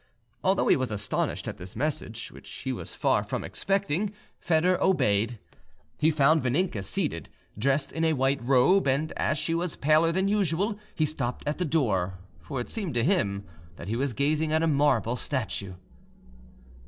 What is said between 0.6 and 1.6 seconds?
he was astonished at